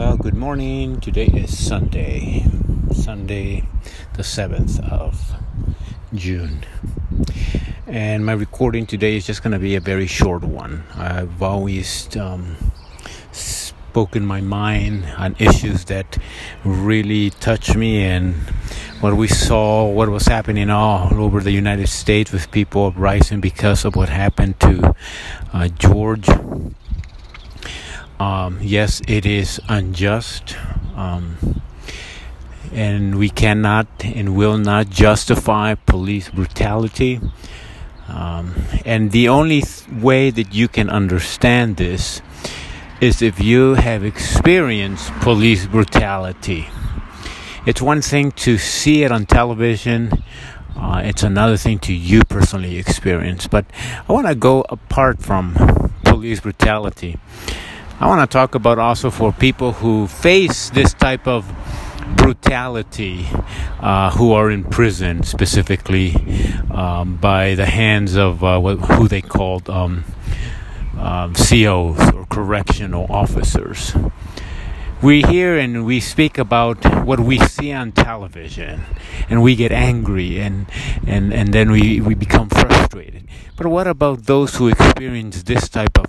[0.00, 0.98] Well, good morning.
[0.98, 2.46] Today is Sunday,
[2.90, 3.64] Sunday,
[4.14, 5.34] the 7th of
[6.14, 6.64] June.
[7.86, 10.84] And my recording today is just going to be a very short one.
[10.94, 12.56] I've always um,
[13.30, 16.16] spoken my mind on issues that
[16.64, 18.36] really touch me and
[19.02, 23.84] what we saw, what was happening all over the United States with people uprising because
[23.84, 24.96] of what happened to
[25.52, 26.26] uh, George
[28.20, 30.56] um, yes, it is unjust.
[30.94, 31.62] Um,
[32.72, 37.20] and we cannot and will not justify police brutality.
[38.08, 38.54] Um,
[38.84, 42.20] and the only th- way that you can understand this
[43.00, 46.68] is if you have experienced police brutality.
[47.66, 50.22] It's one thing to see it on television,
[50.76, 53.46] uh, it's another thing to you personally experience.
[53.46, 53.66] But
[54.08, 55.54] I want to go apart from
[56.04, 57.18] police brutality.
[58.00, 61.44] I want to talk about also for people who face this type of
[62.16, 63.26] brutality,
[63.78, 66.14] uh, who are in prison specifically
[66.70, 70.06] um, by the hands of uh, who they called um,
[70.98, 73.94] um, COs or correctional officers.
[75.02, 78.80] We hear and we speak about what we see on television
[79.28, 80.64] and we get angry and
[81.06, 83.28] and and then we we become frustrated.
[83.56, 86.06] But what about those who experience this type of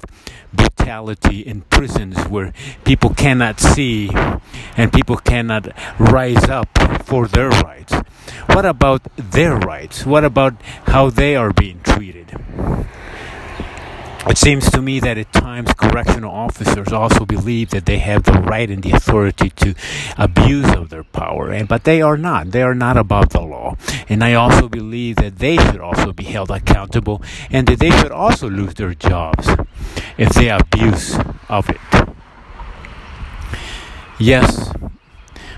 [0.54, 4.10] brutality in prisons where people cannot see
[4.78, 5.68] and people cannot
[6.00, 6.68] rise up
[7.04, 7.94] for their rights
[8.48, 10.54] what about their rights what about
[10.88, 12.36] how they are being treated
[14.28, 18.34] it seems to me that at times correctional officers also believe that they have the
[18.34, 19.74] right and the authority to
[20.16, 22.52] abuse of their power, and but they are not.
[22.52, 23.78] They are not above the law.
[24.08, 28.12] And I also believe that they should also be held accountable and that they should
[28.12, 29.50] also lose their jobs
[30.22, 31.18] if they abuse
[31.50, 31.82] of it.
[34.20, 34.72] Yes,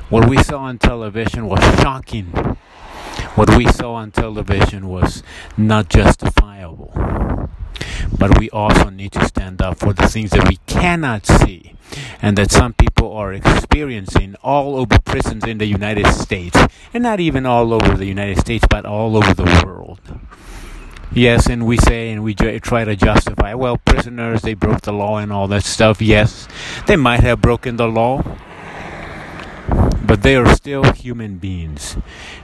[0.09, 2.27] what we saw on television was shocking.
[3.35, 5.21] What we saw on television was
[5.57, 6.93] not justifiable
[8.17, 11.73] but we also need to stand up for the things that we cannot see
[12.21, 16.57] and that some people are experiencing all over prisons in the United States
[16.93, 19.99] and not even all over the United States but all over the world.
[21.15, 25.17] Yes, and we say and we try to justify, well, prisoners, they broke the law
[25.17, 26.01] and all that stuff.
[26.01, 26.47] Yes,
[26.87, 28.23] they might have broken the law,
[30.03, 31.97] but they are still human beings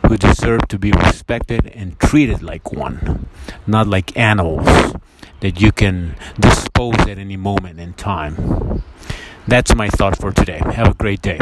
[0.07, 3.27] who deserve to be respected and treated like one,
[3.65, 4.93] not like animals
[5.39, 8.83] that you can dispose at any moment in time.
[9.47, 10.61] That's my thought for today.
[10.73, 11.39] Have a great day.